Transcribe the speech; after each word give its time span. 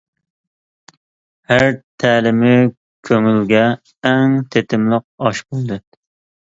ھەر 1.51 1.67
تەلىمى 2.05 2.55
كۆڭۈلگە، 3.11 3.63
ئەڭ 4.09 4.37
تېتىملىق 4.57 5.09
ئاش 5.29 5.49
بولدى. 5.53 5.81